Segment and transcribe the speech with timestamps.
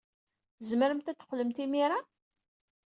[0.57, 1.99] Tzemremt ad d-teqqlemt imir-a?